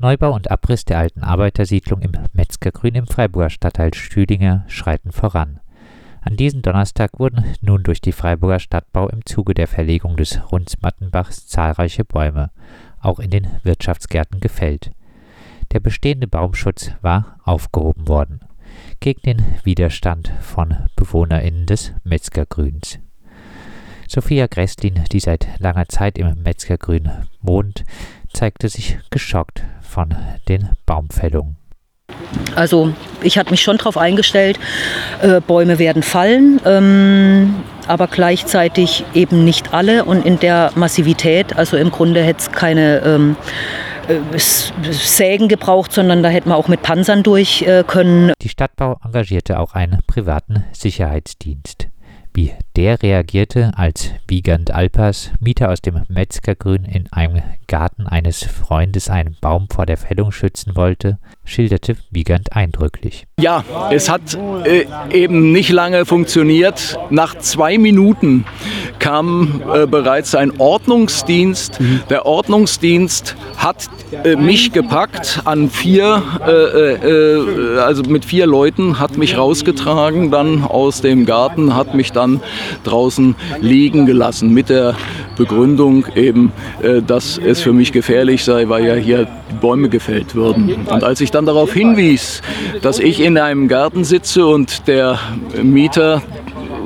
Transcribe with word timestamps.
Neubau 0.00 0.34
und 0.34 0.50
Abriss 0.50 0.86
der 0.86 0.98
alten 0.98 1.22
Arbeitersiedlung 1.22 2.00
im 2.00 2.12
Metzgergrün 2.32 2.94
im 2.94 3.06
Freiburger 3.06 3.50
Stadtteil 3.50 3.92
Stüdinger 3.92 4.64
schreiten 4.66 5.12
voran. 5.12 5.60
An 6.22 6.36
diesem 6.36 6.62
Donnerstag 6.62 7.18
wurden 7.18 7.44
nun 7.60 7.82
durch 7.82 8.00
die 8.00 8.12
Freiburger 8.12 8.60
Stadtbau 8.60 9.10
im 9.10 9.26
Zuge 9.26 9.52
der 9.52 9.68
Verlegung 9.68 10.16
des 10.16 10.40
Runzmattenbachs 10.50 11.48
zahlreiche 11.48 12.06
Bäume, 12.06 12.50
auch 12.98 13.18
in 13.18 13.28
den 13.28 13.46
Wirtschaftsgärten, 13.62 14.40
gefällt. 14.40 14.90
Der 15.72 15.80
bestehende 15.80 16.26
Baumschutz 16.26 16.92
war 17.02 17.36
aufgehoben 17.44 18.08
worden 18.08 18.40
gegen 19.00 19.20
den 19.20 19.44
Widerstand 19.64 20.32
von 20.40 20.76
BewohnerInnen 20.96 21.66
des 21.66 21.92
Metzgergrüns. 22.04 23.00
Sophia 24.08 24.46
Gresslin, 24.48 25.04
die 25.12 25.20
seit 25.20 25.46
langer 25.60 25.88
Zeit 25.88 26.18
im 26.18 26.42
Metzgergrün 26.42 27.10
wohnt, 27.42 27.84
zeigte 28.32 28.68
sich 28.68 28.98
geschockt 29.10 29.62
von 29.80 30.14
den 30.48 30.70
Baumfällungen. 30.86 31.56
Also 32.54 32.92
ich 33.22 33.38
hatte 33.38 33.50
mich 33.50 33.62
schon 33.62 33.76
darauf 33.76 33.96
eingestellt, 33.96 34.58
äh, 35.22 35.40
Bäume 35.40 35.78
werden 35.78 36.02
fallen, 36.02 36.60
ähm, 36.64 37.54
aber 37.86 38.06
gleichzeitig 38.06 39.04
eben 39.14 39.44
nicht 39.44 39.72
alle 39.72 40.04
und 40.04 40.24
in 40.24 40.38
der 40.38 40.72
Massivität. 40.74 41.56
Also 41.56 41.76
im 41.76 41.90
Grunde 41.90 42.22
hätte 42.22 42.40
es 42.40 42.52
keine 42.52 42.98
ähm, 43.00 43.36
äh, 44.08 44.38
Sägen 44.90 45.48
gebraucht, 45.48 45.92
sondern 45.92 46.22
da 46.22 46.28
hätte 46.28 46.48
man 46.48 46.58
auch 46.58 46.68
mit 46.68 46.82
Panzern 46.82 47.22
durch 47.22 47.62
äh, 47.62 47.84
können. 47.86 48.32
Die 48.42 48.48
Stadtbau 48.48 48.98
engagierte 49.04 49.58
auch 49.58 49.74
einen 49.74 50.00
privaten 50.06 50.64
Sicherheitsdienst. 50.72 51.89
Wie 52.32 52.52
der 52.76 53.02
reagierte, 53.02 53.72
als 53.76 54.10
Wiegand 54.28 54.70
Alpers, 54.70 55.32
Mieter 55.40 55.70
aus 55.70 55.80
dem 55.80 56.02
Metzgergrün, 56.08 56.84
in 56.84 57.12
einem 57.12 57.42
Garten 57.66 58.06
eines 58.06 58.44
Freundes 58.44 59.10
einen 59.10 59.36
Baum 59.40 59.66
vor 59.68 59.84
der 59.84 59.96
Fällung 59.96 60.30
schützen 60.30 60.76
wollte, 60.76 61.18
schilderte 61.44 61.96
Wiegand 62.10 62.52
eindrücklich. 62.52 63.26
Ja, 63.40 63.64
es 63.90 64.08
hat 64.08 64.38
äh, 64.64 64.86
eben 65.12 65.50
nicht 65.50 65.70
lange 65.70 66.06
funktioniert. 66.06 66.96
Nach 67.10 67.36
zwei 67.36 67.78
Minuten 67.78 68.44
kam 69.00 69.62
äh, 69.74 69.86
bereits 69.86 70.36
ein 70.36 70.60
Ordnungsdienst. 70.60 71.80
Mhm. 71.80 72.02
Der 72.08 72.26
Ordnungsdienst 72.26 73.34
hat 73.56 73.88
äh, 74.24 74.36
mich 74.36 74.72
gepackt 74.72 75.42
an 75.44 75.70
vier, 75.70 76.22
äh, 76.46 76.50
äh, 76.50 77.78
also 77.80 78.02
mit 78.04 78.24
vier 78.24 78.46
Leuten, 78.46 79.00
hat 79.00 79.16
mich 79.16 79.36
rausgetragen 79.36 80.30
dann 80.30 80.64
aus 80.64 81.00
dem 81.00 81.26
Garten, 81.26 81.74
hat 81.74 81.94
mich 81.94 82.12
dann 82.12 82.19
draußen 82.84 83.34
liegen 83.60 84.06
gelassen 84.06 84.52
mit 84.52 84.68
der 84.68 84.94
Begründung 85.36 86.06
eben, 86.14 86.52
äh, 86.82 87.02
dass 87.02 87.38
es 87.38 87.60
für 87.60 87.72
mich 87.72 87.92
gefährlich 87.92 88.44
sei, 88.44 88.68
weil 88.68 88.84
ja 88.84 88.94
hier 88.94 89.26
Bäume 89.60 89.88
gefällt 89.88 90.34
würden. 90.34 90.86
Und 90.86 91.04
als 91.04 91.20
ich 91.20 91.30
dann 91.30 91.46
darauf 91.46 91.72
hinwies, 91.72 92.42
dass 92.82 92.98
ich 92.98 93.20
in 93.20 93.38
einem 93.38 93.68
Garten 93.68 94.04
sitze 94.04 94.46
und 94.46 94.86
der 94.86 95.18
Mieter 95.62 96.22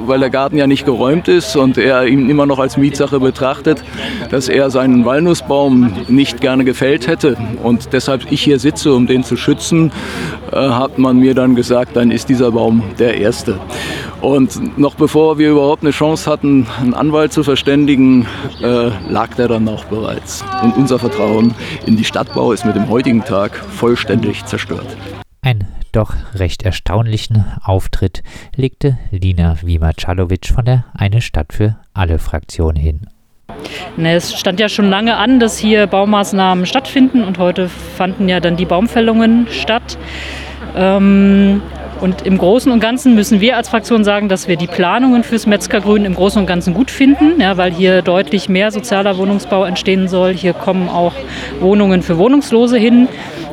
weil 0.09 0.21
der 0.21 0.31
Garten 0.31 0.57
ja 0.57 0.67
nicht 0.67 0.85
geräumt 0.85 1.29
ist 1.29 1.57
und 1.57 1.79
er 1.79 2.07
ihn 2.07 2.29
immer 2.29 2.47
noch 2.47 2.59
als 2.59 2.77
Mietsache 2.77 3.21
betrachtet, 3.21 3.83
dass 4.31 4.49
er 4.49 4.71
seinen 4.71 5.05
Walnussbaum 5.05 5.93
nicht 6.09 6.41
gerne 6.41 6.65
gefällt 6.65 7.07
hätte 7.07 7.37
und 7.63 7.93
deshalb 7.93 8.31
ich 8.31 8.43
hier 8.43 8.59
sitze, 8.59 8.93
um 8.95 9.07
den 9.07 9.25
zu 9.25 9.37
schützen, 9.37 9.93
äh, 10.53 10.57
hat 10.57 10.99
man 10.99 11.19
mir 11.19 11.35
dann 11.35 11.55
gesagt, 11.55 11.97
dann 11.97 12.11
ist 12.11 12.29
dieser 12.29 12.53
Baum 12.53 12.83
der 12.99 13.19
erste. 13.19 13.59
Und 14.21 14.79
noch 14.79 14.95
bevor 14.95 15.39
wir 15.39 15.51
überhaupt 15.51 15.83
eine 15.83 15.91
Chance 15.91 16.31
hatten, 16.31 16.67
einen 16.81 16.95
Anwalt 16.95 17.33
zu 17.33 17.43
verständigen, 17.43 18.27
äh, 18.63 18.91
lag 19.09 19.35
der 19.35 19.49
dann 19.49 19.69
auch 19.69 19.85
bereits. 19.85 20.45
Und 20.63 20.77
unser 20.77 20.99
Vertrauen 20.99 21.55
in 21.87 21.97
die 21.97 22.05
Stadtbau 22.05 22.53
ist 22.53 22.65
mit 22.65 22.75
dem 22.75 22.89
heutigen 22.89 23.23
Tag 23.23 23.55
vollständig 23.57 24.45
zerstört. 24.47 24.97
Ein 25.43 25.67
doch 25.95 26.15
recht 26.35 26.63
erstaunlichen 26.63 27.45
Auftritt 27.63 28.23
legte 28.57 28.99
Lina 29.11 29.57
Wimacalovic 29.63 30.47
von 30.47 30.65
der 30.65 30.85
Eine 30.95 31.21
Stadt 31.21 31.53
für 31.53 31.77
alle 31.93 32.19
Fraktion 32.19 32.75
hin. 32.75 33.07
Ne, 33.97 34.15
es 34.15 34.35
stand 34.35 34.59
ja 34.59 34.69
schon 34.69 34.91
lange 34.91 35.17
an, 35.17 35.39
dass 35.39 35.59
hier 35.59 35.87
Baumaßnahmen 35.87 36.67
stattfinden 36.67 37.23
und 37.23 37.39
heute 37.39 37.69
fanden 37.69 38.29
ja 38.29 38.41
dann 38.41 38.57
die 38.57 38.65
Baumfällungen 38.65 39.47
statt. 39.51 39.99
Ähm, 40.77 41.63
und 42.01 42.27
im 42.27 42.39
Großen 42.39 42.71
und 42.73 42.81
Ganzen 42.81 43.15
müssen 43.15 43.41
wir 43.41 43.57
als 43.57 43.69
Fraktion 43.69 44.05
sagen, 44.05 44.29
dass 44.29 44.49
wir 44.49 44.57
die 44.57 44.67
Planungen 44.67 45.23
fürs 45.23 45.47
Metzgergrün 45.47 46.05
im 46.05 46.15
Großen 46.15 46.41
und 46.41 46.47
Ganzen 46.47 46.75
gut 46.75 46.91
finden, 46.91 47.41
ja, 47.41 47.57
weil 47.57 47.73
hier 47.73 48.03
deutlich 48.03 48.49
mehr 48.49 48.71
sozialer 48.71 49.17
Wohnungsbau 49.17 49.65
entstehen 49.65 50.09
soll. 50.09 50.35
Hier 50.35 50.53
kommen 50.53 50.89
auch 50.89 51.15
Wohnungen 51.61 52.03
für 52.03 52.19
Wohnungslose 52.19 52.77
hin. 52.77 53.09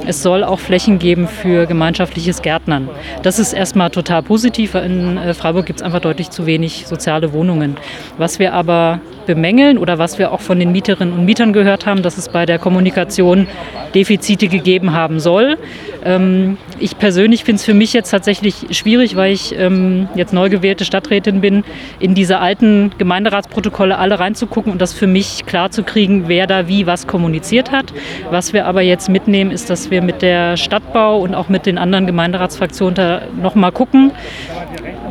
Es 0.05 0.23
soll 0.23 0.43
auch 0.43 0.59
Flächen 0.59 0.99
geben 0.99 1.27
für 1.27 1.67
gemeinschaftliches 1.67 2.41
Gärtnern. 2.41 2.89
Das 3.21 3.37
ist 3.37 3.53
erstmal 3.53 3.91
total 3.91 4.23
positiv. 4.23 4.75
In 4.75 5.17
äh, 5.17 5.33
Freiburg 5.33 5.65
gibt 5.65 5.79
es 5.79 5.85
einfach 5.85 5.99
deutlich 5.99 6.31
zu 6.31 6.45
wenig 6.45 6.87
soziale 6.87 7.33
Wohnungen. 7.33 7.77
Was 8.17 8.39
wir 8.39 8.53
aber 8.53 8.99
bemängeln 9.25 9.77
oder 9.77 9.99
was 9.99 10.17
wir 10.17 10.31
auch 10.31 10.41
von 10.41 10.59
den 10.59 10.71
Mieterinnen 10.71 11.13
und 11.13 11.25
Mietern 11.25 11.53
gehört 11.53 11.85
haben, 11.85 12.01
dass 12.01 12.17
es 12.17 12.29
bei 12.29 12.45
der 12.45 12.57
Kommunikation 12.57 13.47
Defizite 13.93 14.47
gegeben 14.47 14.93
haben 14.93 15.19
soll. 15.19 15.57
Ähm, 16.03 16.57
ich 16.79 16.97
persönlich 16.97 17.43
finde 17.43 17.57
es 17.57 17.65
für 17.65 17.73
mich 17.73 17.93
jetzt 17.93 18.09
tatsächlich 18.09 18.67
schwierig, 18.71 19.15
weil 19.15 19.33
ich 19.33 19.57
ähm, 19.57 20.07
jetzt 20.15 20.33
neu 20.33 20.49
gewählte 20.49 20.85
Stadträtin 20.85 21.41
bin, 21.41 21.63
in 21.99 22.15
diese 22.15 22.39
alten 22.39 22.91
Gemeinderatsprotokolle 22.97 23.97
alle 23.97 24.19
reinzugucken 24.19 24.71
und 24.71 24.81
das 24.81 24.93
für 24.93 25.07
mich 25.07 25.45
klar 25.45 25.71
zu 25.71 25.83
kriegen, 25.83 26.27
wer 26.27 26.47
da 26.47 26.67
wie 26.67 26.87
was 26.87 27.07
kommuniziert 27.07 27.71
hat. 27.71 27.93
Was 28.29 28.53
wir 28.53 28.65
aber 28.65 28.81
jetzt 28.81 29.09
mitnehmen, 29.09 29.51
ist, 29.51 29.69
dass 29.69 29.91
wir 29.91 30.01
mit 30.01 30.21
der 30.21 30.57
Stadtbau 30.57 31.19
und 31.19 31.35
auch 31.35 31.49
mit 31.49 31.65
den 31.65 31.77
anderen 31.77 32.07
Gemeinderatsfraktionen 32.07 32.95
da 32.95 33.21
nochmal 33.41 33.71
gucken, 33.71 34.11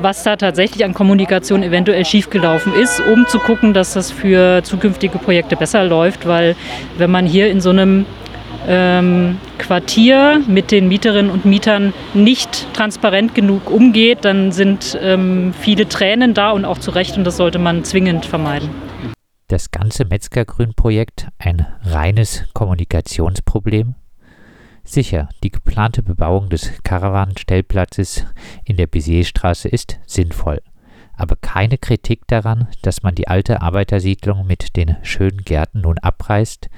was 0.02 0.22
da 0.22 0.36
tatsächlich 0.36 0.84
an 0.84 0.94
Kommunikation 0.94 1.62
eventuell 1.62 2.04
schiefgelaufen 2.04 2.74
ist, 2.74 3.00
um 3.00 3.26
zu 3.26 3.38
gucken, 3.38 3.74
dass 3.74 3.94
das 3.94 4.10
für 4.10 4.62
zukünftige 4.62 5.18
Projekte 5.18 5.56
besser 5.56 5.84
läuft, 5.84 6.26
weil 6.26 6.56
wenn 6.98 7.10
man 7.10 7.26
hier 7.26 7.50
in 7.50 7.60
so 7.60 7.70
einem 7.70 8.06
ähm, 8.66 9.38
Quartier 9.58 10.42
mit 10.46 10.70
den 10.70 10.88
Mieterinnen 10.88 11.30
und 11.30 11.44
Mietern 11.44 11.92
nicht 12.14 12.72
transparent 12.74 13.34
genug 13.34 13.70
umgeht, 13.70 14.24
dann 14.24 14.52
sind 14.52 14.98
ähm, 15.00 15.52
viele 15.58 15.88
Tränen 15.88 16.34
da 16.34 16.50
und 16.50 16.64
auch 16.64 16.78
zu 16.78 16.90
Recht 16.90 17.16
und 17.16 17.24
das 17.24 17.36
sollte 17.36 17.58
man 17.58 17.84
zwingend 17.84 18.26
vermeiden. 18.26 18.68
Das 19.48 19.70
ganze 19.70 20.04
Metzgergrün-Projekt 20.04 21.28
ein 21.38 21.66
reines 21.82 22.44
Kommunikationsproblem? 22.54 23.94
Sicher, 24.84 25.28
die 25.42 25.50
geplante 25.50 26.02
Bebauung 26.02 26.48
des 26.48 26.72
Karawanenstellplatzes 26.82 28.26
in 28.64 28.76
der 28.76 28.86
Bizierstraße 28.86 29.68
ist 29.68 29.98
sinnvoll 30.06 30.60
aber 31.20 31.36
keine 31.36 31.76
Kritik 31.76 32.26
daran, 32.26 32.68
dass 32.82 33.02
man 33.02 33.14
die 33.14 33.28
alte 33.28 33.60
Arbeitersiedlung 33.60 34.46
mit 34.46 34.76
den 34.76 34.96
schönen 35.02 35.44
Gärten 35.44 35.82
nun 35.82 35.98
abreißt, 35.98 36.70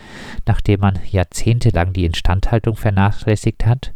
nachdem 0.47 0.81
man 0.81 0.99
jahrzehntelang 1.11 1.93
die 1.93 2.05
Instandhaltung 2.05 2.77
vernachlässigt 2.77 3.65
hat? 3.67 3.95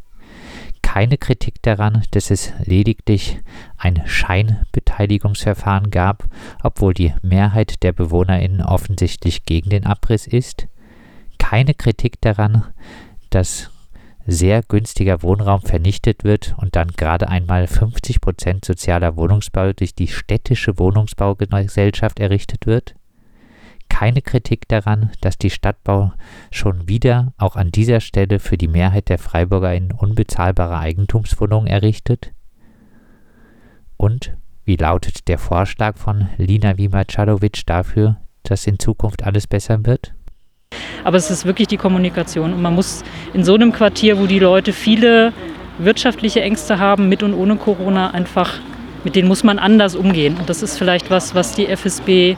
Keine 0.82 1.18
Kritik 1.18 1.62
daran, 1.62 2.04
dass 2.12 2.30
es 2.30 2.52
lediglich 2.64 3.40
ein 3.76 4.02
Scheinbeteiligungsverfahren 4.06 5.90
gab, 5.90 6.24
obwohl 6.62 6.94
die 6.94 7.12
Mehrheit 7.22 7.82
der 7.82 7.92
Bewohnerinnen 7.92 8.62
offensichtlich 8.62 9.44
gegen 9.44 9.70
den 9.70 9.84
Abriss 9.84 10.28
ist? 10.28 10.68
Keine 11.38 11.74
Kritik 11.74 12.20
daran, 12.20 12.64
dass 13.30 13.70
sehr 14.26 14.62
günstiger 14.62 15.22
Wohnraum 15.22 15.62
vernichtet 15.62 16.25
wird 16.25 16.54
und 16.59 16.76
dann 16.76 16.88
gerade 16.88 17.28
einmal 17.28 17.66
50 17.66 18.20
Prozent 18.20 18.64
sozialer 18.64 19.16
Wohnungsbau 19.16 19.72
durch 19.72 19.94
die 19.94 20.09
städtische 20.09 20.78
Wohnungsbaugesellschaft 20.78 22.19
errichtet 22.20 22.66
wird? 22.66 22.94
Keine 23.88 24.20
Kritik 24.20 24.66
daran, 24.69 25.12
dass 25.20 25.38
die 25.38 25.50
Stadtbau 25.50 26.12
schon 26.50 26.88
wieder 26.88 27.32
auch 27.38 27.56
an 27.56 27.70
dieser 27.70 28.00
Stelle 28.00 28.41
für 28.41 28.59
die 28.59 28.69
Mehrheit 28.69 29.09
der 29.09 29.19
Freiburger 29.19 29.75
in 29.75 29.93
unbezahlbare 29.93 30.78
Eigentumswohnungen 30.78 31.69
errichtet? 31.69 32.32
Und 33.96 34.37
wie 34.64 34.76
lautet 34.76 35.28
der 35.28 35.38
Vorschlag 35.38 35.96
von 35.96 36.28
Lina 36.37 36.76
Wimacalovic 36.76 37.64
dafür, 37.67 38.17
dass 38.43 38.67
in 38.67 38.78
Zukunft 38.81 39.23
alles 39.23 39.46
besser 39.46 39.87
wird? 39.87 40.14
Aber 41.06 41.19
es 41.19 41.31
ist 41.31 41.47
wirklich 41.47 41.69
die 41.69 41.76
Kommunikation. 41.76 42.53
Und 42.53 42.61
man 42.61 42.75
muss 42.75 43.05
in 43.32 43.44
so 43.44 43.55
einem 43.55 43.70
Quartier, 43.70 44.19
wo 44.19 44.26
die 44.26 44.41
Leute 44.41 44.73
viele 44.73 45.32
wirtschaftliche 45.79 46.41
Ängste 46.41 46.81
haben, 46.81 47.08
mit 47.08 47.23
und 47.23 47.32
ohne 47.32 47.55
Corona, 47.55 48.11
einfach, 48.11 48.55
mit 49.05 49.14
denen 49.14 49.29
muss 49.29 49.44
man 49.44 49.61
anders 49.61 49.94
umgehen. 49.94 50.35
Und 50.37 50.50
das 50.50 50.64
ist 50.64 50.76
vielleicht 50.76 51.08
was, 51.08 51.37
was 51.37 51.55
die 51.55 51.69
FSB 51.69 52.37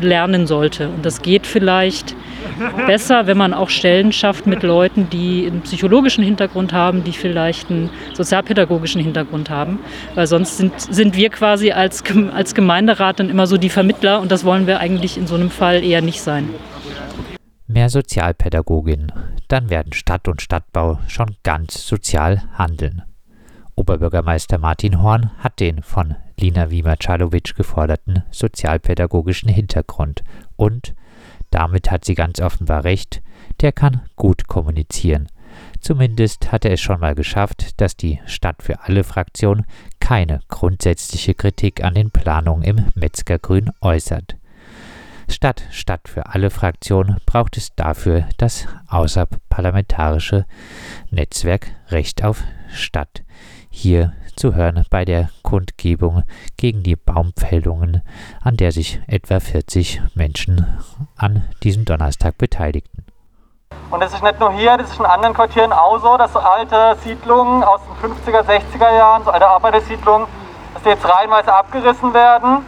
lernen 0.00 0.46
sollte. 0.46 0.88
Und 0.88 1.04
das 1.04 1.20
geht 1.20 1.46
vielleicht 1.46 2.16
besser, 2.86 3.26
wenn 3.26 3.36
man 3.36 3.52
auch 3.52 3.68
Stellen 3.68 4.10
schafft 4.10 4.46
mit 4.46 4.62
Leuten, 4.62 5.10
die 5.10 5.46
einen 5.46 5.60
psychologischen 5.60 6.24
Hintergrund 6.24 6.72
haben, 6.72 7.04
die 7.04 7.12
vielleicht 7.12 7.70
einen 7.70 7.90
sozialpädagogischen 8.14 9.02
Hintergrund 9.02 9.50
haben. 9.50 9.80
Weil 10.14 10.26
sonst 10.26 10.56
sind, 10.56 10.80
sind 10.80 11.14
wir 11.14 11.28
quasi 11.28 11.72
als, 11.72 12.02
als 12.34 12.54
Gemeinderat 12.54 13.20
dann 13.20 13.28
immer 13.28 13.46
so 13.46 13.58
die 13.58 13.68
Vermittler 13.68 14.22
und 14.22 14.32
das 14.32 14.46
wollen 14.46 14.66
wir 14.66 14.80
eigentlich 14.80 15.18
in 15.18 15.26
so 15.26 15.34
einem 15.34 15.50
Fall 15.50 15.84
eher 15.84 16.00
nicht 16.00 16.22
sein. 16.22 16.48
Mehr 17.70 17.90
Sozialpädagogin, 17.90 19.12
dann 19.48 19.68
werden 19.68 19.92
Stadt 19.92 20.26
und 20.26 20.40
Stadtbau 20.40 21.00
schon 21.06 21.36
ganz 21.42 21.86
sozial 21.86 22.42
handeln. 22.54 23.02
Oberbürgermeister 23.74 24.56
Martin 24.56 25.02
Horn 25.02 25.30
hat 25.40 25.60
den 25.60 25.82
von 25.82 26.14
Lina 26.40 26.70
Wiemer-Czalowitsch 26.70 27.54
geforderten 27.56 28.22
sozialpädagogischen 28.30 29.50
Hintergrund 29.50 30.24
und, 30.56 30.94
damit 31.50 31.90
hat 31.90 32.06
sie 32.06 32.14
ganz 32.14 32.40
offenbar 32.40 32.84
recht, 32.84 33.20
der 33.60 33.72
kann 33.72 34.00
gut 34.16 34.48
kommunizieren. 34.48 35.28
Zumindest 35.78 36.50
hat 36.50 36.64
er 36.64 36.72
es 36.72 36.80
schon 36.80 37.00
mal 37.00 37.14
geschafft, 37.14 37.82
dass 37.82 37.98
die 37.98 38.18
Stadt 38.24 38.62
für 38.62 38.80
alle 38.84 39.04
Fraktion 39.04 39.66
keine 40.00 40.40
grundsätzliche 40.48 41.34
Kritik 41.34 41.84
an 41.84 41.92
den 41.92 42.10
Planungen 42.10 42.62
im 42.62 42.86
Metzgergrün 42.94 43.70
äußert. 43.82 44.37
Statt 45.28 45.62
Stadt 45.70 46.08
für 46.08 46.26
alle 46.26 46.50
Fraktionen 46.50 47.20
braucht 47.26 47.56
es 47.56 47.74
dafür 47.76 48.24
das 48.38 48.66
außerparlamentarische 48.88 50.46
Netzwerk 51.10 51.68
Recht 51.90 52.24
auf 52.24 52.42
Stadt. 52.72 53.22
Hier 53.70 54.14
zu 54.36 54.54
hören 54.54 54.84
bei 54.90 55.04
der 55.04 55.28
Kundgebung 55.42 56.24
gegen 56.56 56.82
die 56.82 56.96
Baumpfählungen, 56.96 58.02
an 58.42 58.56
der 58.56 58.72
sich 58.72 59.00
etwa 59.06 59.38
40 59.38 60.00
Menschen 60.14 60.66
an 61.16 61.44
diesem 61.62 61.84
Donnerstag 61.84 62.38
beteiligten. 62.38 63.04
Und 63.90 64.00
das 64.00 64.14
ist 64.14 64.22
nicht 64.22 64.40
nur 64.40 64.52
hier, 64.52 64.76
das 64.76 64.90
ist 64.90 64.98
in 64.98 65.06
anderen 65.06 65.34
Quartieren 65.34 65.72
auch 65.72 65.98
so, 65.98 66.16
dass 66.16 66.32
so 66.32 66.38
alte 66.38 66.96
Siedlungen 67.02 67.62
aus 67.62 67.80
den 68.02 68.10
50er, 68.12 68.42
60er 68.42 68.96
Jahren, 68.96 69.24
so 69.24 69.30
alte 69.30 69.46
Arbeitersiedlungen, 69.46 70.26
dass 70.74 70.82
die 70.82 70.88
jetzt 70.90 71.04
reihenweise 71.04 71.54
abgerissen 71.54 72.14
werden, 72.14 72.64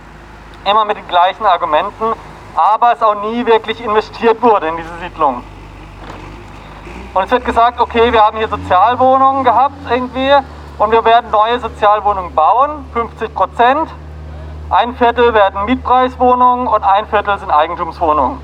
immer 0.65 0.85
mit 0.85 0.97
den 0.97 1.09
gleichen 1.09 1.45
Argumenten, 1.45 2.13
aber 2.55 2.93
es 2.93 3.03
auch 3.03 3.15
nie 3.23 3.47
wirklich 3.47 3.83
investiert 3.83 4.41
wurde 4.43 4.69
in 4.69 4.77
diese 4.77 4.97
Siedlungen. 4.99 5.43
Und 7.13 7.25
es 7.25 7.31
wird 7.31 7.45
gesagt, 7.45 7.81
okay, 7.81 8.13
wir 8.13 8.25
haben 8.25 8.37
hier 8.37 8.49
Sozialwohnungen 8.49 9.45
gehabt 9.45 9.75
irgendwie, 9.89 10.33
und 10.81 10.93
wir 10.93 11.05
werden 11.05 11.31
neue 11.31 11.61
Sozialwohnungen 11.61 12.35
bauen, 12.35 12.87
50 12.95 13.35
Prozent. 13.35 13.91
Ein 14.71 14.95
Viertel 14.95 15.35
werden 15.35 15.67
Mietpreiswohnungen 15.67 16.69
und 16.69 16.83
ein 16.83 17.07
Viertel 17.07 17.39
sind 17.39 17.51
Eigentumswohnungen. 17.51 18.41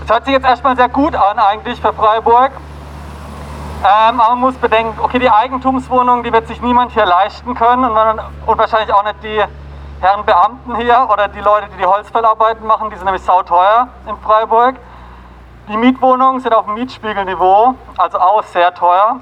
Das 0.00 0.10
hört 0.14 0.24
sich 0.24 0.34
jetzt 0.34 0.46
erstmal 0.46 0.76
sehr 0.76 0.88
gut 0.88 1.16
an 1.16 1.40
eigentlich 1.40 1.80
für 1.80 1.92
Freiburg. 1.92 2.52
Ähm, 3.82 4.20
aber 4.20 4.36
man 4.36 4.38
muss 4.38 4.54
bedenken, 4.54 4.96
okay, 5.02 5.18
die 5.18 5.30
Eigentumswohnungen, 5.30 6.22
die 6.22 6.32
wird 6.32 6.46
sich 6.46 6.62
niemand 6.62 6.92
hier 6.92 7.06
leisten 7.06 7.56
können 7.56 7.86
und, 7.86 8.20
und 8.46 8.58
wahrscheinlich 8.58 8.94
auch 8.94 9.02
nicht 9.02 9.24
die 9.24 9.42
Herren 10.02 10.24
Beamten 10.24 10.74
hier 10.74 11.06
oder 11.12 11.28
die 11.28 11.38
Leute, 11.38 11.68
die 11.68 11.76
die 11.76 11.86
Holzfällarbeiten 11.86 12.66
machen, 12.66 12.90
die 12.90 12.96
sind 12.96 13.04
nämlich 13.04 13.22
sauteuer 13.22 13.86
in 14.08 14.16
Freiburg. 14.18 14.74
Die 15.68 15.76
Mietwohnungen 15.76 16.40
sind 16.40 16.52
auf 16.52 16.64
dem 16.64 16.74
Mietspiegelniveau, 16.74 17.76
also 17.96 18.18
auch 18.18 18.42
sehr 18.42 18.74
teuer. 18.74 19.20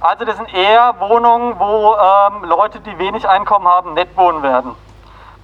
Also 0.00 0.24
das 0.24 0.38
sind 0.38 0.52
eher 0.52 0.98
Wohnungen, 0.98 1.56
wo 1.60 1.94
ähm, 1.94 2.42
Leute, 2.46 2.80
die 2.80 2.98
wenig 2.98 3.28
Einkommen 3.28 3.68
haben, 3.68 3.94
nett 3.94 4.16
wohnen 4.16 4.42
werden. 4.42 4.74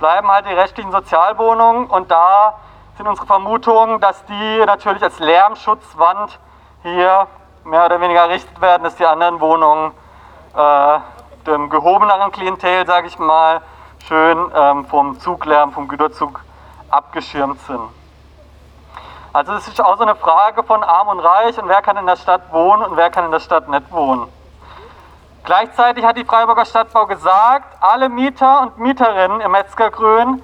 Bleiben 0.01 0.27
halt 0.29 0.47
die 0.47 0.55
rechtlichen 0.55 0.91
Sozialwohnungen 0.91 1.87
und 1.87 2.11
da 2.11 2.55
sind 2.97 3.07
unsere 3.07 3.29
Vermutungen, 3.29 4.01
dass 4.01 4.25
die 4.25 4.59
natürlich 4.67 5.05
als 5.05 5.21
Lärmschutzwand 5.21 6.41
hier 6.83 7.29
mehr 7.63 7.87
oder 7.87 8.01
weniger 8.01 8.23
errichtet 8.23 8.61
werden, 8.61 8.83
dass 8.83 8.97
die 8.97 9.07
anderen 9.07 9.39
Wohnungen 9.39 9.93
äh, 10.57 10.99
dem 11.47 11.71
gehobeneren 11.71 12.33
Klientel, 12.33 12.85
sage 12.87 13.07
ich 13.07 13.21
mal, 13.21 13.61
schön 14.07 14.51
ähm, 14.55 14.87
vom 14.87 15.19
Zuglärm, 15.19 15.73
vom 15.73 15.89
Güterzug 15.89 16.41
abgeschirmt 16.91 17.61
sind. 17.63 17.81
Also 19.33 19.53
es 19.53 19.69
ist 19.69 19.85
auch 19.85 19.97
so 19.97 20.03
eine 20.03 20.15
Frage 20.15 20.63
von 20.63 20.83
Arm 20.83 21.09
und 21.09 21.21
Reich 21.21 21.59
und 21.59 21.69
wer 21.69 21.83
kann 21.83 21.97
in 21.97 22.07
der 22.07 22.17
Stadt 22.17 22.53
wohnen 22.53 22.85
und 22.85 22.97
wer 22.97 23.11
kann 23.11 23.27
in 23.27 23.33
der 23.33 23.41
Stadt 23.41 23.69
nicht 23.69 23.93
wohnen. 23.93 24.29
Gleichzeitig 25.45 26.05
hat 26.05 26.17
die 26.17 26.25
Freiburger 26.25 26.65
Stadtbau 26.65 27.07
gesagt, 27.07 27.77
alle 27.81 28.09
Mieter 28.09 28.63
und 28.63 28.79
Mieterinnen 28.79 29.41
im 29.41 29.53
Metzgergrün, 29.53 30.43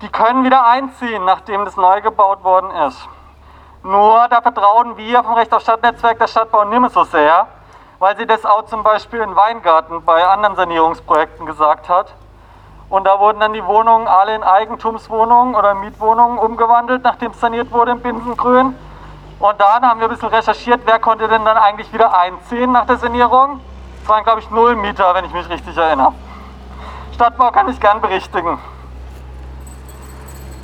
die 0.00 0.08
können 0.08 0.44
wieder 0.44 0.64
einziehen, 0.66 1.24
nachdem 1.24 1.64
das 1.64 1.76
neu 1.76 2.00
gebaut 2.02 2.44
worden 2.44 2.70
ist. 2.86 3.08
Nur 3.82 4.28
da 4.28 4.40
vertrauen 4.42 4.96
wir 4.96 5.24
vom 5.24 5.34
Recht 5.34 5.52
auf 5.52 5.62
Stadtnetzwerk 5.62 6.18
der 6.18 6.28
Stadtbau 6.28 6.64
nicht 6.64 6.80
mehr 6.80 6.90
so 6.90 7.04
sehr, 7.04 7.46
weil 7.98 8.16
sie 8.16 8.26
das 8.26 8.44
auch 8.44 8.66
zum 8.66 8.82
Beispiel 8.82 9.20
in 9.20 9.34
Weingarten 9.34 10.04
bei 10.04 10.24
anderen 10.24 10.54
Sanierungsprojekten 10.56 11.46
gesagt 11.46 11.88
hat. 11.88 12.12
Und 12.92 13.04
da 13.04 13.18
wurden 13.18 13.40
dann 13.40 13.54
die 13.54 13.64
Wohnungen 13.64 14.06
alle 14.06 14.34
in 14.34 14.42
Eigentumswohnungen 14.42 15.54
oder 15.54 15.72
Mietwohnungen 15.72 16.36
umgewandelt, 16.36 17.02
nachdem 17.02 17.30
es 17.30 17.40
saniert 17.40 17.72
wurde 17.72 17.92
im 17.92 18.00
Binsengrün. 18.00 18.74
Und 19.38 19.60
dann 19.60 19.82
haben 19.82 19.98
wir 19.98 20.08
ein 20.08 20.10
bisschen 20.10 20.28
recherchiert, 20.28 20.82
wer 20.84 20.98
konnte 20.98 21.26
denn 21.26 21.42
dann 21.42 21.56
eigentlich 21.56 21.90
wieder 21.94 22.14
einziehen 22.14 22.70
nach 22.70 22.84
der 22.84 22.98
Sanierung. 22.98 23.60
Es 24.02 24.08
waren, 24.10 24.22
glaube 24.24 24.40
ich, 24.40 24.50
null 24.50 24.76
Mieter, 24.76 25.14
wenn 25.14 25.24
ich 25.24 25.32
mich 25.32 25.48
richtig 25.48 25.74
erinnere. 25.74 26.12
Stadtbau 27.14 27.50
kann 27.50 27.66
ich 27.70 27.80
gern 27.80 28.02
berichtigen. 28.02 28.58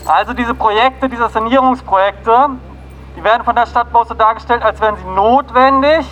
Also 0.05 0.35
diese 0.35 0.55
Projekte, 0.55 1.09
diese 1.09 1.31
Sanierungsprojekte, 1.31 2.51
die 3.17 3.25
werden 3.25 3.43
von 3.43 3.57
der 3.57 3.65
Stadtbau 3.65 4.05
so 4.05 4.13
dargestellt, 4.13 4.63
als 4.63 4.79
wären 4.83 4.99
sie 4.99 5.09
notwendig 5.15 6.07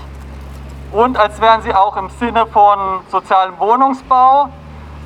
und 0.93 1.19
als 1.19 1.39
wären 1.43 1.61
sie 1.61 1.75
auch 1.75 1.95
im 1.99 2.09
Sinne 2.09 2.47
von 2.47 3.01
sozialem 3.11 3.59
Wohnungsbau. 3.59 4.49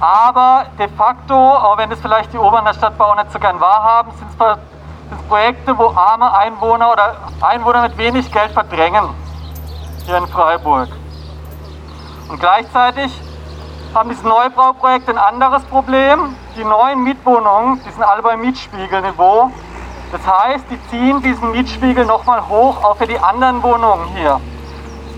Aber 0.01 0.65
de 0.79 0.89
facto, 0.89 1.35
auch 1.35 1.77
wenn 1.77 1.91
das 1.91 2.01
vielleicht 2.01 2.33
die 2.33 2.39
Oberen 2.39 2.65
der 2.65 2.73
Stadtbau 2.73 3.15
nicht 3.15 3.31
so 3.31 3.39
gern 3.39 3.61
wahrhaben, 3.61 4.11
sind 4.13 4.29
es 4.31 5.29
Projekte, 5.29 5.77
wo 5.77 5.89
arme 5.95 6.33
Einwohner 6.33 6.91
oder 6.91 7.17
Einwohner 7.41 7.83
mit 7.83 7.99
wenig 7.99 8.33
Geld 8.33 8.53
verdrängen 8.53 9.11
hier 10.07 10.17
in 10.17 10.27
Freiburg. 10.27 10.89
Und 12.29 12.41
gleichzeitig 12.41 13.13
haben 13.95 14.09
diese 14.09 14.27
Neubauprojekte 14.27 15.11
ein 15.11 15.19
anderes 15.19 15.65
Problem. 15.65 16.35
Die 16.57 16.65
neuen 16.65 17.03
Mietwohnungen, 17.03 17.81
die 17.85 17.91
sind 17.91 18.03
alle 18.03 18.23
beim 18.23 18.41
Mietspiegelniveau. 18.41 19.51
Das 20.13 20.27
heißt, 20.27 20.65
die 20.71 20.81
ziehen 20.89 21.23
diesen 21.23 21.51
Mietspiegel 21.53 22.07
nochmal 22.07 22.49
hoch, 22.49 22.83
auch 22.83 22.97
für 22.97 23.07
die 23.07 23.19
anderen 23.19 23.63
Wohnungen 23.63 24.07
hier. 24.17 24.41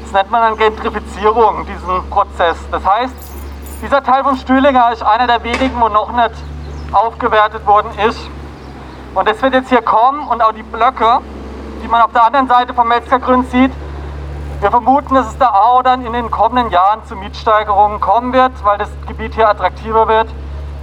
Das 0.03 0.13
nennt 0.13 0.31
man 0.31 0.43
dann 0.43 0.57
Gentrifizierung, 0.57 1.67
diesen 1.67 2.11
Prozess. 2.11 2.59
Das 2.71 2.85
heißt, 2.85 3.15
dieser 3.83 4.03
Teil 4.03 4.23
vom 4.23 4.37
Stühlinger 4.37 4.93
ist 4.93 5.03
einer 5.03 5.27
der 5.27 5.43
wenigen, 5.43 5.81
wo 5.81 5.89
noch 5.89 6.13
nicht 6.13 6.31
aufgewertet 6.93 7.67
worden 7.67 7.91
ist. 8.07 8.21
Und 9.15 9.29
das 9.29 9.43
wird 9.43 9.55
jetzt 9.55 9.69
hier 9.71 9.83
kommen 9.83 10.27
und 10.29 10.41
auch 10.41 10.53
die 10.53 10.63
Blöcke, 10.63 11.19
die 11.83 11.89
man 11.89 12.01
auf 12.03 12.13
der 12.13 12.25
anderen 12.25 12.47
Seite 12.47 12.73
vom 12.75 12.89
Metzgergrün 12.89 13.45
sieht, 13.45 13.73
wir 14.61 14.71
vermuten, 14.71 15.17
dass 15.17 15.27
es 15.27 15.39
da 15.39 15.51
auch 15.51 15.83
dann 15.83 16.07
in 16.07 16.13
den 16.13 16.31
kommenden 16.31 16.71
Jahren 16.71 17.05
zu 17.05 17.17
Mietsteigerungen 17.17 17.99
kommen 17.99 18.33
wird, 18.33 18.53
weil 18.63 18.79
das 18.79 18.89
Gebiet 19.09 19.35
hier 19.35 19.49
attraktiver 19.49 20.07
wird. 20.07 20.29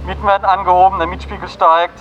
Mieten 0.04 0.26
werden 0.26 0.44
angehoben, 0.44 0.98
der 0.98 1.08
Mietspiegel 1.08 1.48
steigt. 1.48 1.98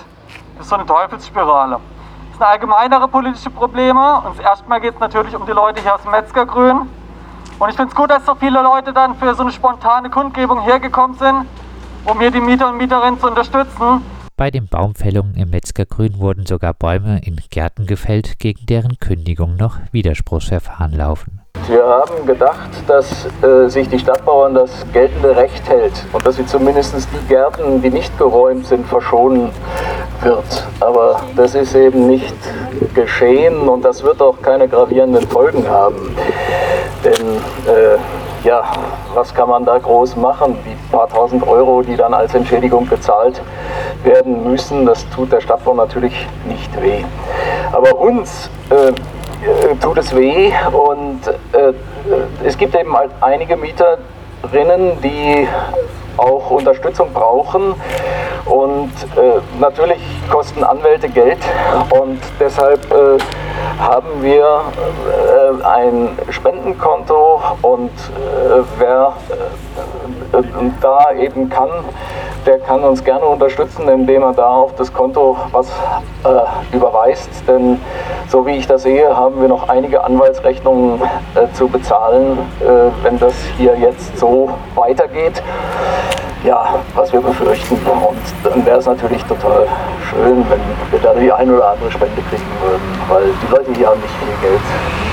Das 0.57 0.65
ist 0.65 0.69
so 0.69 0.75
eine 0.75 0.85
Teufelsspirale. 0.85 1.79
Das 2.27 2.37
sind 2.37 2.45
allgemeinere 2.45 3.07
politische 3.07 3.49
Probleme. 3.49 4.21
Und 4.25 4.41
erstmal 4.41 4.81
geht 4.81 4.95
es 4.95 4.99
natürlich 4.99 5.33
um 5.33 5.45
die 5.45 5.53
Leute 5.53 5.81
hier 5.81 5.95
aus 5.95 6.01
dem 6.01 6.11
Metzgergrün. 6.11 6.89
Und 7.59 7.69
ich 7.69 7.75
finde 7.75 7.89
es 7.89 7.95
gut, 7.95 8.09
dass 8.09 8.25
so 8.25 8.35
viele 8.35 8.61
Leute 8.61 8.93
dann 8.93 9.15
für 9.15 9.35
so 9.35 9.43
eine 9.43 9.51
spontane 9.51 10.09
Kundgebung 10.09 10.61
hergekommen 10.61 11.17
sind, 11.17 11.45
um 12.05 12.19
hier 12.19 12.31
die 12.31 12.39
Mieter 12.39 12.69
und 12.69 12.77
Mieterinnen 12.77 13.19
zu 13.19 13.27
unterstützen. 13.27 14.01
Bei 14.37 14.49
den 14.49 14.69
Baumfällungen 14.69 15.35
im 15.35 15.49
Metzgergrün 15.49 16.17
wurden 16.17 16.45
sogar 16.45 16.73
Bäume 16.73 17.19
in 17.25 17.35
Gärten 17.49 17.85
gefällt, 17.85 18.39
gegen 18.39 18.65
deren 18.65 18.97
Kündigung 18.97 19.57
noch 19.57 19.75
Widerspruchsverfahren 19.91 20.93
laufen. 20.93 21.41
Wir 21.67 21.83
haben 21.83 22.25
gedacht, 22.25 22.69
dass 22.87 23.27
äh, 23.43 23.67
sich 23.67 23.89
die 23.89 23.99
Stadtbauern 23.99 24.53
das 24.53 24.85
geltende 24.93 25.35
Recht 25.35 25.67
hält 25.67 26.05
und 26.13 26.25
dass 26.25 26.37
sie 26.37 26.45
zumindest 26.45 26.95
die 26.95 27.27
Gärten, 27.27 27.81
die 27.81 27.89
nicht 27.89 28.17
geräumt 28.17 28.65
sind, 28.65 28.87
verschonen 28.87 29.49
wird. 30.21 30.67
Aber 30.79 31.19
das 31.35 31.55
ist 31.55 31.75
eben 31.75 32.07
nicht 32.07 32.35
geschehen 32.95 33.67
und 33.67 33.83
das 33.83 34.01
wird 34.03 34.21
auch 34.21 34.41
keine 34.41 34.69
gravierenden 34.69 35.27
Folgen 35.27 35.67
haben. 35.67 36.15
Denn 37.03 37.37
äh, 37.67 37.97
ja, 38.43 38.63
was 39.13 39.33
kann 39.33 39.49
man 39.49 39.65
da 39.65 39.77
groß 39.77 40.15
machen? 40.15 40.57
Die 40.65 40.75
paar 40.91 41.07
tausend 41.09 41.47
Euro, 41.47 41.81
die 41.81 41.95
dann 41.95 42.13
als 42.13 42.33
Entschädigung 42.35 42.87
gezahlt 42.89 43.41
werden 44.03 44.49
müssen, 44.49 44.85
das 44.85 45.07
tut 45.09 45.31
der 45.31 45.41
Stadtbau 45.41 45.73
natürlich 45.73 46.27
nicht 46.45 46.81
weh. 46.81 47.03
Aber 47.71 47.97
uns 47.99 48.49
äh, 48.69 48.89
äh, 48.89 49.75
tut 49.81 49.97
es 49.97 50.15
weh 50.15 50.51
und 50.71 51.21
äh, 51.53 51.73
es 52.43 52.57
gibt 52.57 52.75
eben 52.75 52.95
halt 52.95 53.11
einige 53.21 53.55
Mieterinnen, 53.55 55.01
die 55.01 55.47
auch 56.17 56.51
Unterstützung 56.51 57.13
brauchen 57.13 57.75
und 58.45 58.91
äh, 59.15 59.39
natürlich 59.59 60.01
kosten 60.29 60.63
Anwälte 60.63 61.07
Geld 61.07 61.39
und 61.91 62.19
deshalb 62.39 62.79
äh, 62.91 63.17
haben 63.79 64.21
wir 64.21 64.61
äh, 65.07 65.63
ein 65.65 66.17
Spendenkonto 66.29 67.41
und 67.61 67.89
äh, 67.89 68.63
wer 68.77 69.13
äh, 70.33 70.71
da 70.81 71.11
eben 71.13 71.49
kann, 71.49 71.69
der 72.45 72.59
kann 72.59 72.83
uns 72.83 73.03
gerne 73.03 73.25
unterstützen, 73.25 73.87
indem 73.87 74.23
er 74.23 74.33
da 74.33 74.49
auf 74.49 74.75
das 74.75 74.93
Konto 74.93 75.37
was 75.51 75.67
äh, 76.23 76.75
überweist. 76.75 77.29
Denn 77.47 77.79
so 78.27 78.45
wie 78.45 78.57
ich 78.57 78.67
das 78.67 78.83
sehe, 78.83 79.15
haben 79.15 79.41
wir 79.41 79.47
noch 79.47 79.69
einige 79.69 80.03
Anwaltsrechnungen 80.03 81.01
äh, 81.35 81.51
zu 81.53 81.67
bezahlen, 81.67 82.37
äh, 82.61 83.03
wenn 83.03 83.19
das 83.19 83.33
hier 83.57 83.75
jetzt 83.77 84.17
so 84.17 84.49
weitergeht. 84.75 85.41
Ja, 86.43 86.79
was 86.95 87.11
wir 87.11 87.19
befürchten. 87.21 87.75
Und 87.75 88.17
dann 88.43 88.65
wäre 88.65 88.79
es 88.79 88.85
natürlich 88.85 89.23
total 89.23 89.67
schön, 90.09 90.45
wenn 90.49 90.61
wir 90.91 90.99
da 90.99 91.13
die 91.13 91.31
ein 91.31 91.51
oder 91.51 91.71
andere 91.71 91.91
Spende 91.91 92.21
kriegen 92.29 92.43
würden, 92.61 92.81
weil 93.09 93.33
die 93.41 93.47
Leute 93.51 93.73
hier 93.75 93.87
haben 93.87 93.99
nicht 94.01 94.13
viel 94.15 94.29
Geld. 94.41 94.61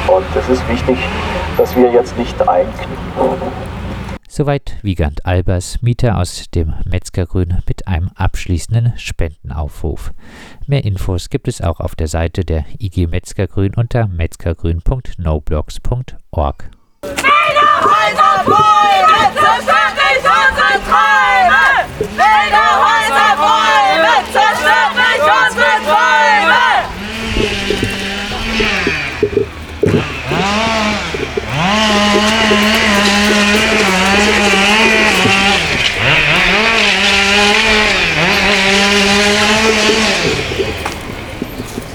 Und 0.08 0.24
es 0.36 0.48
ist 0.48 0.68
wichtig, 0.68 0.96
dass 1.56 1.74
wir 1.74 1.90
jetzt 1.90 2.16
nicht 2.16 2.40
einknicken. 2.48 2.96
Soweit 4.28 4.76
Wiegand 4.82 5.24
Albers, 5.24 5.80
Mieter 5.80 6.18
aus 6.18 6.50
dem 6.54 6.74
Metzgergrün 6.84 7.62
mit 7.66 7.88
einem 7.88 8.10
abschließenden 8.16 8.92
Spendenaufruf. 8.96 10.12
Mehr 10.66 10.84
Infos 10.84 11.30
gibt 11.30 11.48
es 11.48 11.62
auch 11.62 11.80
auf 11.80 11.96
der 11.96 12.08
Seite 12.08 12.44
der 12.44 12.66
IG 12.78 13.06
Metzgergrün 13.06 13.72
unter 13.76 14.08
metzgergrün.noblogs.org. 14.08 16.70